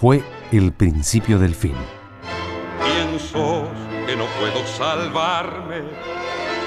Fue 0.00 0.22
el 0.50 0.72
principio 0.72 1.38
del 1.38 1.54
fin. 1.54 1.74
Pienso 2.82 3.68
que 4.04 4.16
no 4.16 4.24
puedo 4.40 4.66
salvarme, 4.66 5.82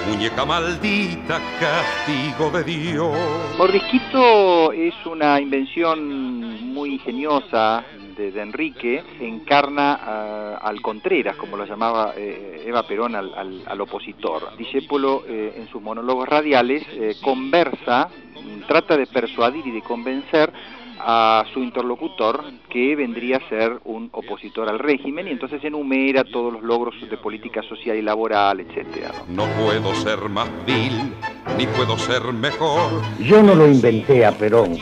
muñeca 0.10 0.46
maldita, 0.46 1.40
castigo 1.60 2.50
de 2.50 2.64
Dios. 2.64 3.18
Mordisquito 3.58 4.72
es 4.72 4.94
una 5.06 5.42
invención 5.42 6.74
muy 6.74 6.94
ingeniosa 6.94 7.84
de, 8.17 8.31
de 8.31 8.41
Enrique, 8.41 9.03
encarna 9.21 10.00
ah, 10.01 10.59
al 10.62 10.81
Contreras, 10.81 11.36
como 11.36 11.55
lo 11.57 11.65
llamaba 11.65 12.13
eh, 12.17 12.63
Eva 12.65 12.83
Perón, 12.83 13.15
al, 13.15 13.33
al- 13.36 13.63
al 13.65 13.81
opositor. 13.81 14.57
Discépolo, 14.57 15.24
eh, 15.27 15.53
en 15.57 15.67
sus 15.69 15.81
monólogos 15.81 16.27
radiales, 16.27 16.83
eh, 16.93 17.15
conversa, 17.21 18.09
mm, 18.36 18.67
trata 18.67 18.97
de 18.97 19.05
persuadir 19.07 19.65
y 19.67 19.71
de 19.71 19.81
convencer 19.81 20.51
a 21.00 21.45
su 21.53 21.62
interlocutor 21.62 22.43
que 22.69 22.95
vendría 22.95 23.38
a 23.38 23.50
ser 23.50 23.79
un 23.86 24.09
opositor 24.13 24.67
al 24.67 24.79
régimen 24.79 25.27
y 25.27 25.31
entonces 25.31 25.63
enumera 25.63 26.24
todos 26.24 26.51
los 26.51 26.63
logros 26.63 26.95
de 27.07 27.17
política 27.17 27.62
social 27.62 27.95
y 27.97 28.01
laboral, 28.01 28.62
etcétera. 28.62 29.12
¿no? 29.29 29.45
No 29.45 29.53
puedo 29.63 29.93
ser 29.93 30.17
más 30.27 30.50
vil, 30.65 31.13
ni 31.55 31.67
puedo 31.67 32.00
ser 32.00 32.24
mejor. 32.33 33.03
Yo 33.19 33.43
no 33.43 33.53
lo 33.53 33.67
inventé 33.67 34.25
a 34.25 34.31
Perón, 34.31 34.75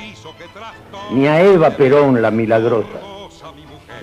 ni 1.12 1.28
a 1.28 1.42
Eva 1.44 1.72
Perón 1.72 2.22
la 2.22 2.32
milagrosa. 2.32 3.02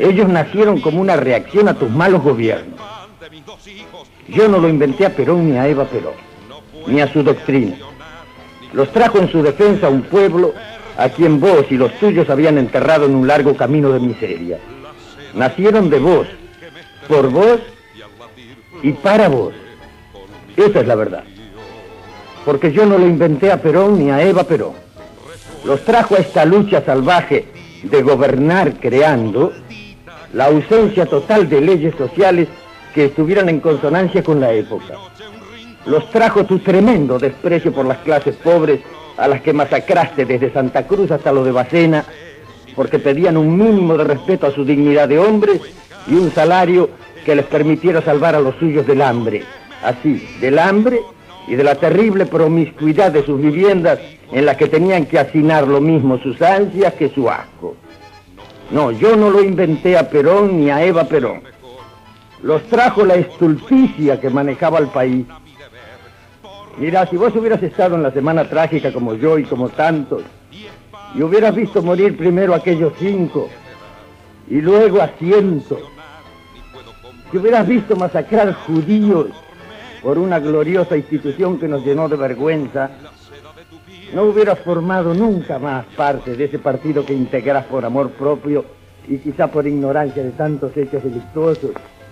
Ellos 0.02 0.28
nacieron 0.28 0.80
como 0.80 1.00
una 1.00 1.14
reacción 1.14 1.68
a 1.68 1.74
tus 1.74 1.88
malos 1.88 2.24
gobiernos. 2.24 2.80
Yo 4.26 4.48
no 4.48 4.58
lo 4.58 4.68
inventé 4.68 5.06
a 5.06 5.14
Perón 5.14 5.48
ni 5.48 5.56
a 5.56 5.68
Eva 5.68 5.84
Perón, 5.84 6.14
ni 6.88 7.00
a 7.00 7.12
su 7.12 7.22
doctrina. 7.22 7.76
Los 8.72 8.90
trajo 8.90 9.18
en 9.18 9.30
su 9.30 9.44
defensa 9.44 9.88
un 9.88 10.02
pueblo 10.02 10.54
a 10.98 11.08
quien 11.08 11.38
vos 11.38 11.66
y 11.70 11.76
los 11.76 11.92
tuyos 12.00 12.28
habían 12.30 12.58
enterrado 12.58 13.06
en 13.06 13.14
un 13.14 13.28
largo 13.28 13.56
camino 13.56 13.92
de 13.92 14.00
miseria. 14.00 14.58
Nacieron 15.34 15.88
de 15.88 16.00
vos, 16.00 16.26
por 17.06 17.30
vos 17.30 17.60
y 18.82 18.90
para 18.90 19.28
vos. 19.28 19.54
Esa 20.56 20.80
es 20.80 20.86
la 20.88 20.96
verdad. 20.96 21.22
Porque 22.44 22.72
yo 22.72 22.86
no 22.86 22.98
lo 22.98 23.06
inventé 23.06 23.52
a 23.52 23.62
Perón 23.62 24.00
ni 24.00 24.10
a 24.10 24.20
Eva 24.20 24.42
Perón. 24.42 24.74
los 25.64 25.84
trajo 25.84 26.16
a 26.16 26.18
esta 26.18 26.44
lucha 26.44 26.84
salvaje 26.84 27.46
de 27.84 28.02
gobernar 28.02 28.80
creando 28.80 29.52
la 30.32 30.46
ausencia 30.46 31.06
total 31.06 31.48
de 31.48 31.60
leyes 31.60 31.94
sociales 31.96 32.48
que 32.94 33.06
estuvieran 33.06 33.48
en 33.48 33.60
consonancia 33.60 34.22
con 34.22 34.40
la 34.40 34.52
época. 34.52 34.94
Los 35.86 36.10
trajo 36.10 36.44
tu 36.44 36.58
tremendo 36.58 37.18
desprecio 37.18 37.72
por 37.72 37.86
las 37.86 37.98
clases 37.98 38.36
pobres 38.36 38.80
a 39.16 39.28
las 39.28 39.42
que 39.42 39.52
masacraste 39.52 40.24
desde 40.24 40.52
Santa 40.52 40.86
Cruz 40.86 41.10
hasta 41.10 41.32
lo 41.32 41.44
de 41.44 41.52
Bacena, 41.52 42.04
porque 42.74 42.98
pedían 42.98 43.36
un 43.36 43.56
mínimo 43.56 43.96
de 43.96 44.04
respeto 44.04 44.46
a 44.46 44.52
su 44.52 44.64
dignidad 44.64 45.08
de 45.08 45.18
hombres 45.18 45.60
y 46.06 46.14
un 46.14 46.30
salario 46.32 46.90
que 47.24 47.34
les 47.34 47.44
permitiera 47.46 48.00
salvar 48.02 48.34
a 48.34 48.40
los 48.40 48.56
suyos 48.56 48.86
del 48.86 49.02
hambre. 49.02 49.44
Así, 49.82 50.26
del 50.40 50.58
hambre 50.58 51.00
y 51.48 51.56
de 51.56 51.64
la 51.64 51.74
terrible 51.74 52.26
promiscuidad 52.26 53.10
de 53.10 53.24
sus 53.24 53.40
viviendas 53.40 53.98
en 54.30 54.46
las 54.46 54.56
que 54.56 54.68
tenían 54.68 55.06
que 55.06 55.18
hacinar 55.18 55.66
lo 55.66 55.80
mismo 55.80 56.18
sus 56.18 56.40
ansias 56.40 56.94
que 56.94 57.10
su 57.10 57.28
asco. 57.28 57.76
No, 58.72 58.90
yo 58.90 59.16
no 59.16 59.28
lo 59.28 59.42
inventé 59.42 59.98
a 59.98 60.08
Perón 60.08 60.58
ni 60.58 60.70
a 60.70 60.82
Eva 60.82 61.04
Perón. 61.04 61.42
Los 62.42 62.62
trajo 62.64 63.04
la 63.04 63.16
estulticia 63.16 64.18
que 64.18 64.30
manejaba 64.30 64.78
el 64.78 64.86
país. 64.88 65.26
Mira, 66.78 67.06
si 67.06 67.18
vos 67.18 67.36
hubieras 67.36 67.62
estado 67.62 67.96
en 67.96 68.02
la 68.02 68.10
semana 68.10 68.48
trágica 68.48 68.90
como 68.90 69.14
yo 69.14 69.38
y 69.38 69.44
como 69.44 69.68
tantos, 69.68 70.22
y 71.14 71.22
hubieras 71.22 71.54
visto 71.54 71.82
morir 71.82 72.16
primero 72.16 72.54
a 72.54 72.56
aquellos 72.56 72.94
cinco 72.98 73.50
y 74.48 74.62
luego 74.62 75.02
a 75.02 75.08
cientos, 75.18 75.80
si 77.30 77.36
hubieras 77.36 77.68
visto 77.68 77.94
masacrar 77.94 78.54
judíos 78.54 79.26
por 80.02 80.18
una 80.18 80.38
gloriosa 80.38 80.96
institución 80.96 81.58
que 81.58 81.68
nos 81.68 81.84
llenó 81.84 82.08
de 82.08 82.16
vergüenza, 82.16 82.90
no 84.12 84.24
hubieras 84.24 84.58
formado 84.60 85.14
nunca 85.14 85.58
más 85.58 85.86
parte 85.96 86.36
de 86.36 86.44
ese 86.44 86.58
partido 86.58 87.04
que 87.04 87.14
integras 87.14 87.64
por 87.66 87.84
amor 87.84 88.10
propio 88.10 88.64
y 89.08 89.18
quizá 89.18 89.48
por 89.48 89.66
ignorancia 89.66 90.22
de 90.22 90.30
tantos 90.30 90.76
hechos 90.76 91.02
delictuosos 91.02 91.70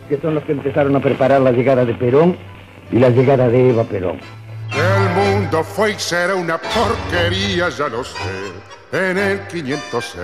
que 0.09 0.19
son 0.19 0.35
los 0.35 0.45
que 0.45 0.53
empezaron 0.53 0.97
a 0.97 1.01
preparar 1.01 1.41
la 1.41 1.53
llegada 1.53 1.85
de 1.85 1.95
Perón 1.95 2.37
y 2.91 2.99
la 2.99 3.11
llegada 3.11 3.49
de 3.49 3.71
Eva 3.71 3.85
Perón. 3.85 4.19
El 4.73 5.39
mundo 5.41 5.63
fue 5.63 5.93
y 5.93 5.95
será 5.95 6.35
una 6.35 6.59
porquería, 6.59 7.69
ya 7.69 7.89
lo 7.89 8.03
sé, 8.03 8.19
en 8.93 9.19
el 9.19 9.47
506 9.47 10.23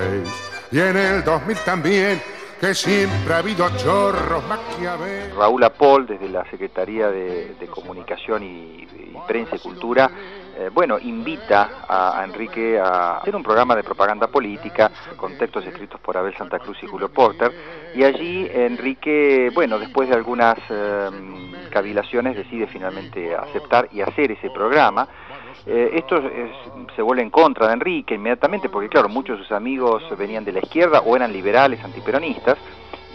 y 0.72 0.80
en 0.80 0.96
el 0.96 1.24
2000 1.24 1.56
también 1.64 2.20
que 2.60 2.74
siempre 2.74 3.34
ha 3.34 3.38
habido 3.38 3.68
chorros 3.76 4.42
maquiavelos. 4.48 5.36
Raúl 5.36 5.62
Apol, 5.62 6.06
desde 6.06 6.28
la 6.28 6.48
Secretaría 6.50 7.08
de, 7.08 7.54
Comunicación 7.70 8.42
y, 8.42 8.86
Prensa 9.28 9.56
y 9.56 9.58
Cultura, 9.58 10.10
eh, 10.58 10.70
bueno, 10.72 10.98
invita 10.98 11.84
a, 11.86 12.24
Enrique 12.24 12.78
a 12.78 13.18
hacer 13.18 13.36
un 13.36 13.42
programa 13.42 13.76
de 13.76 13.82
propaganda 13.82 14.28
política 14.28 14.90
con 15.16 15.36
textos 15.36 15.66
escritos 15.66 16.00
por 16.00 16.16
Abel 16.16 16.34
Santa 16.34 16.58
Cruz 16.58 16.78
y 16.82 16.86
Julio 16.86 17.10
Porter, 17.10 17.52
y 17.94 18.02
allí 18.02 18.48
Enrique, 18.50 19.50
bueno, 19.54 19.78
después 19.78 20.08
de 20.08 20.14
algunas 20.14 20.56
eh, 20.70 21.10
cavilaciones, 21.70 22.36
decide 22.36 22.66
finalmente 22.68 23.34
aceptar 23.34 23.88
y 23.92 24.00
hacer 24.00 24.32
ese 24.32 24.48
programa, 24.48 25.06
eh, 25.66 25.90
esto 25.94 26.22
se 26.94 27.02
vuelve 27.02 27.22
en 27.22 27.30
contra 27.30 27.66
de 27.66 27.74
Enrique 27.74 28.14
inmediatamente 28.14 28.68
porque, 28.68 28.88
claro, 28.88 29.08
muchos 29.08 29.38
de 29.38 29.44
sus 29.44 29.52
amigos 29.52 30.04
venían 30.16 30.44
de 30.44 30.52
la 30.52 30.60
izquierda 30.60 31.00
o 31.00 31.16
eran 31.16 31.32
liberales, 31.32 31.82
antiperonistas, 31.84 32.56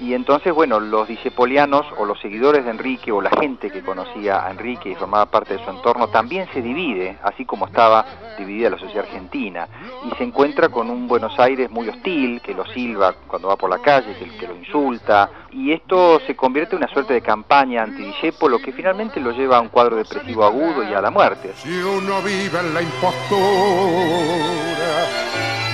y 0.02 0.16
entonces, 0.16 0.52
bueno, 0.52 0.80
los 0.80 1.08
discepolianos 1.08 1.86
o 1.98 2.06
los 2.06 2.20
seguidores 2.20 2.66
de 2.66 2.72
Enrique 2.72 3.12
o 3.12 3.22
la 3.22 3.30
gente 3.30 3.70
que 3.70 3.84
conocía 3.84 4.44
a 4.46 4.50
Enrique 4.50 4.90
y 4.90 4.96
formaba 4.96 5.28
parte 5.28 5.56
de 5.56 5.64
su 5.64 5.70
entorno 5.70 6.08
también 6.08 6.50
se 6.52 6.62
divide, 6.62 7.20
así 7.24 7.46
como 7.46 7.68
estaba 7.68 8.04
dividida 8.36 8.72
la 8.72 8.80
sociedad 8.80 9.06
argentina, 9.06 9.68
y 10.04 10.16
se 10.16 10.24
encuentra 10.24 10.70
con 10.70 10.90
un 10.90 11.08
Buenos 11.08 11.40
Aires 11.40 11.70
muy 11.70 11.88
hostil, 11.88 12.42
que 12.42 12.56
lo 12.56 12.66
silba 12.66 13.14
cuando 13.28 13.50
va 13.50 13.58
por 13.58 13.70
la 13.70 13.78
calle, 13.78 14.16
que, 14.18 14.26
que 14.38 14.48
lo 14.48 14.56
insulta, 14.56 15.30
y 15.52 15.72
esto 15.72 16.20
se 16.26 16.36
convierte 16.36 16.76
en 16.76 16.84
una 16.84 16.92
suerte 16.92 17.14
de 17.14 17.22
campaña 17.22 17.84
anti 17.84 18.12
lo 18.50 18.58
que 18.60 18.72
finalmente 18.72 19.20
lo 19.20 19.32
lleva 19.32 19.58
a 19.58 19.62
un 19.62 19.70
cuadro 19.70 19.98
depresivo 19.98 20.44
agudo 20.44 20.84
y 20.84 20.94
a 20.94 21.02
la 21.02 21.12
muerte. 21.12 21.54
Si 21.56 21.70
uno 21.70 22.22
vive 22.24 22.60
en 22.60 22.74
la 22.74 22.82
impostura 22.82 23.22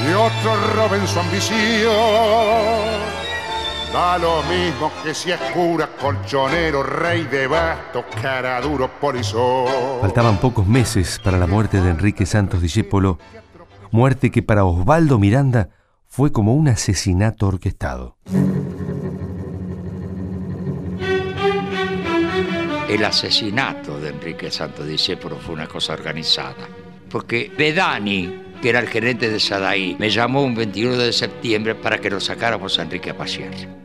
y 0.06 0.14
otro 0.14 0.74
roba 0.76 0.98
en 0.98 1.08
su 1.08 1.18
ambición, 1.18 1.88
Da 3.94 4.18
lo 4.18 4.44
mismo 4.44 4.92
que 5.02 5.14
si 5.14 5.32
es 5.32 5.40
cura, 5.54 5.90
colchonero, 6.00 6.84
rey 6.84 7.24
de 7.24 7.48
bastos, 7.48 8.04
cara 8.22 8.60
duro, 8.60 8.92
polizón. 9.00 9.68
Faltaban 10.02 10.38
pocos 10.40 10.68
meses 10.68 11.20
para 11.24 11.38
la 11.38 11.48
muerte 11.48 11.80
de 11.80 11.90
Enrique 11.90 12.26
Santos 12.26 12.62
Discépolo, 12.62 13.18
muerte 13.92 14.30
que 14.30 14.44
para 14.44 14.66
Osvaldo 14.66 15.18
Miranda 15.18 15.70
fue 16.06 16.32
como 16.32 16.54
un 16.54 16.68
asesinato 16.68 17.48
orquestado. 17.48 18.18
El 22.90 23.06
asesinato 23.06 24.00
de 24.00 24.10
Enrique 24.10 24.52
Santos 24.52 24.86
Discépolo 24.86 25.38
fue 25.38 25.56
una 25.56 25.68
cosa 25.68 25.94
organizada, 25.94 26.68
porque 27.10 27.52
Bedani, 27.58 28.44
que 28.62 28.70
era 28.70 28.80
el 28.80 28.88
gerente 28.88 29.30
de 29.30 29.40
Sadaí, 29.40 29.96
me 30.00 30.10
llamó 30.10 30.44
un 30.44 30.56
21 30.56 30.98
de 30.98 31.14
septiembre 31.14 31.76
para 31.76 32.00
que 32.00 32.10
lo 32.10 32.20
sacáramos 32.20 32.80
a 32.80 32.84
Enrique 32.84 33.12
a 33.12 33.18
pasear. 33.18 33.77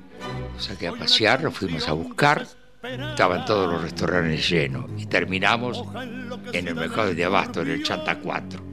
Saqué 0.63 0.89
a 0.89 0.93
pasear, 0.93 1.43
lo 1.43 1.51
fuimos 1.51 1.89
a 1.89 1.93
buscar, 1.93 2.47
estaban 2.83 3.45
todos 3.45 3.71
los 3.71 3.83
restaurantes 3.83 4.49
llenos 4.49 4.87
y 4.97 5.07
terminamos 5.07 5.83
en 6.53 6.69
el 6.69 6.75
mercado 6.75 7.15
de 7.15 7.25
Abasto, 7.25 7.63
en 7.63 7.71
el 7.71 7.83
Chanta 7.83 8.19
4 8.19 8.73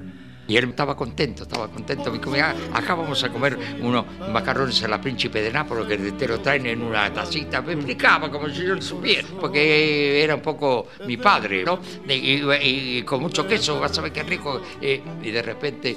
y 0.49 0.57
él 0.57 0.69
estaba 0.69 0.97
contento, 0.97 1.43
estaba 1.43 1.67
contento. 1.67 2.11
Me 2.11 2.17
dijo, 2.17 2.33
acá 2.73 2.95
vamos 2.95 3.23
a 3.23 3.29
comer 3.29 3.55
unos 3.81 4.03
macarrones 4.33 4.83
a 4.83 4.87
la 4.87 4.99
príncipe 4.99 5.43
de 5.43 5.53
Nápoles 5.53 5.85
que 5.85 6.11
te 6.13 6.27
lo 6.27 6.39
traen 6.39 6.65
en 6.65 6.81
una 6.81 7.13
tacita. 7.13 7.61
Me 7.61 7.73
explicaba 7.73 8.31
como 8.31 8.49
si 8.49 8.65
yo 8.65 8.73
lo 8.73 8.81
supiera, 8.81 9.27
porque 9.39 10.23
era 10.23 10.33
un 10.33 10.41
poco 10.41 10.87
mi 11.05 11.17
padre, 11.17 11.63
¿no? 11.63 11.79
Y, 12.07 13.03
con 13.03 13.21
mucho 13.21 13.47
queso, 13.47 13.79
vas 13.79 13.95
a 13.99 14.01
ver 14.01 14.11
qué 14.11 14.23
rico. 14.23 14.59
Eh, 14.81 15.03
y 15.21 15.29
de 15.29 15.41
repente 15.43 15.95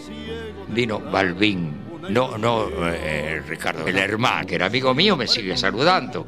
vino 0.68 1.00
Balbín. 1.00 1.81
No, 2.08 2.36
no, 2.36 2.68
eh, 2.88 3.42
Ricardo, 3.46 3.86
el 3.86 3.96
hermano, 3.98 4.46
que 4.46 4.56
era 4.56 4.66
amigo 4.66 4.94
mío, 4.94 5.16
me 5.16 5.26
sigue 5.26 5.56
saludando. 5.56 6.26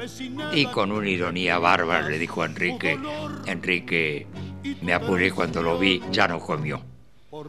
Y 0.53 0.67
con 0.67 0.93
una 0.93 1.09
ironía 1.09 1.59
bárbara 1.59 2.09
le 2.09 2.19
dijo 2.19 2.43
a 2.43 2.47
Enrique, 2.47 2.99
Enrique, 3.47 4.27
me 4.83 4.93
apuré 4.95 5.31
cuando 5.33 5.63
lo 5.63 5.79
vi, 5.79 6.03
ya 6.11 6.29
no 6.29 6.39
comió. 6.39 6.94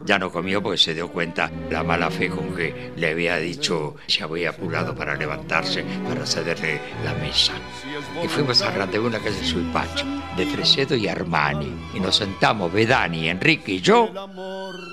Ya 0.04 0.18
no 0.18 0.30
comió 0.30 0.62
porque 0.62 0.78
se 0.78 0.94
dio 0.94 1.08
cuenta 1.08 1.50
la 1.70 1.82
mala 1.82 2.10
fe 2.10 2.28
con 2.28 2.54
que 2.54 2.92
le 2.96 3.10
había 3.10 3.36
dicho 3.36 3.96
se 4.06 4.22
había 4.22 4.50
apurado 4.50 4.94
para 4.94 5.14
levantarse, 5.16 5.84
para 6.08 6.26
cederle 6.26 6.80
la 7.04 7.14
mesa. 7.14 7.52
Y 8.22 8.28
fuimos 8.28 8.62
a 8.62 8.70
una 8.70 9.18
calle 9.18 9.44
Suipacho, 9.44 10.06
de 10.36 10.46
Fresedo 10.46 10.96
y 10.96 11.08
Armani. 11.08 11.72
Y 11.94 12.00
nos 12.00 12.16
sentamos, 12.16 12.72
Bedani, 12.72 13.28
Enrique 13.28 13.72
y 13.72 13.80
yo, 13.80 14.10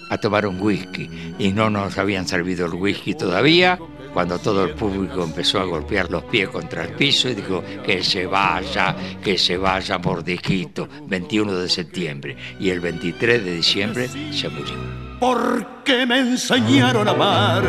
a 0.10 0.18
tomar 0.18 0.46
un 0.46 0.62
whisky. 0.62 1.36
Y 1.40 1.52
no 1.52 1.70
nos 1.70 1.98
habían 1.98 2.28
servido 2.28 2.66
el 2.66 2.74
whisky 2.74 3.16
todavía 3.16 3.80
cuando 4.14 4.38
todo 4.38 4.64
el 4.64 4.76
público 4.76 5.24
empezó 5.24 5.60
a 5.60 5.66
golpear 5.66 6.10
los 6.12 6.24
pies 6.26 6.50
contra 6.50 6.84
el 6.84 6.94
piso 6.94 7.30
y 7.30 7.36
dijo 7.36 7.64
que 7.84 8.04
se 8.04 8.26
vaya, 8.26 8.96
que 9.24 9.38
se 9.38 9.58
vaya 9.58 9.98
mordijito, 9.98 10.88
21 11.08 11.54
de 11.54 11.70
septiembre. 11.70 12.38
Y 12.60 12.70
el 12.70 12.80
23 12.80 13.44
de 13.44 13.56
diciembre 13.56 14.08
se 14.32 14.50
murió. 14.50 14.76
Porque 15.20 16.06
me 16.06 16.20
enseñaron 16.20 17.08
a 17.08 17.12
amar, 17.12 17.64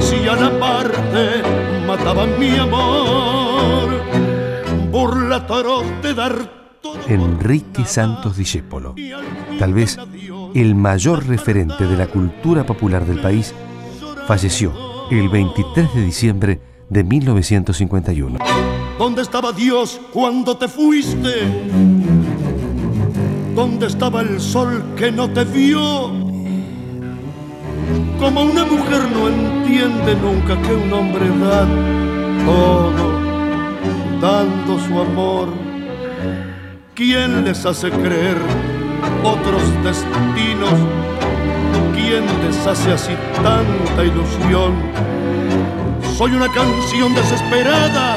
si 0.00 0.28
a 0.28 0.36
la 0.36 0.58
parte 0.58 1.42
mataban 1.86 2.38
mi 2.38 2.56
amor, 2.56 4.00
por 4.92 5.16
la 5.22 5.40
de 6.02 6.14
dar 6.14 6.58
Enrique 7.08 7.84
Santos 7.84 8.36
Discépolo, 8.36 8.94
tal 9.58 9.72
vez 9.72 9.98
el 10.54 10.74
mayor 10.74 11.26
referente 11.26 11.86
de 11.86 11.96
la 11.96 12.06
cultura 12.06 12.64
popular 12.64 13.06
del 13.06 13.20
país, 13.20 13.54
falleció 14.26 14.87
el 15.10 15.28
23 15.28 15.94
de 15.94 16.02
diciembre 16.02 16.60
de 16.88 17.04
1951. 17.04 18.38
¿Dónde 18.98 19.22
estaba 19.22 19.52
Dios 19.52 20.00
cuando 20.12 20.56
te 20.56 20.68
fuiste? 20.68 21.30
¿Dónde 23.54 23.86
estaba 23.86 24.20
el 24.20 24.40
sol 24.40 24.84
que 24.96 25.10
no 25.10 25.30
te 25.30 25.44
vio? 25.44 26.10
Como 28.18 28.42
una 28.42 28.64
mujer 28.64 29.10
no 29.12 29.28
entiende 29.28 30.14
nunca 30.16 30.60
que 30.60 30.74
un 30.74 30.92
hombre 30.92 31.28
da 31.38 31.66
todo, 32.44 33.20
dando 34.20 34.78
su 34.78 35.00
amor. 35.00 35.48
¿Quién 36.94 37.44
les 37.44 37.64
hace 37.64 37.90
creer 37.90 38.36
otros 39.22 39.62
destinos? 39.84 41.17
¿Quién 41.98 42.24
deshace 42.42 42.92
así 42.92 43.12
tanta 43.42 44.04
ilusión? 44.04 44.72
Soy 46.16 46.30
una 46.32 46.50
canción 46.52 47.12
desesperada 47.12 48.16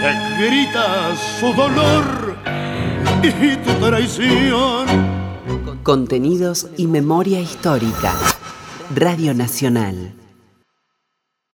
que 0.00 0.46
grita 0.46 1.16
su 1.38 1.52
dolor 1.52 2.36
y 3.22 3.56
tu 3.56 3.72
traición. 3.84 4.86
Contenidos 5.82 6.68
y 6.76 6.86
memoria 6.86 7.40
histórica. 7.40 8.14
Radio 8.94 9.34
Nacional. 9.34 10.14